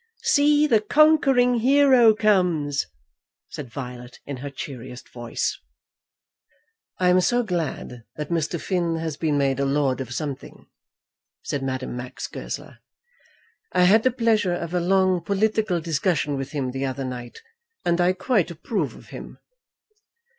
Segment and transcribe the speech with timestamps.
[0.23, 2.87] "'See the conquering hero comes,'
[3.49, 5.59] said Violet in her cheeriest voice.
[6.97, 8.59] "I am so glad that Mr.
[8.59, 10.65] Finn has been made a lord of something,"
[11.43, 12.79] said Madame Max Goesler.
[13.73, 17.37] "I had the pleasure of a long political discussion with him the other night,
[17.85, 19.37] and I quite approve of him."